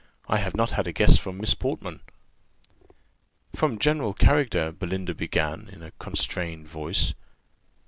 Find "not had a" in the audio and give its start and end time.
0.55-0.91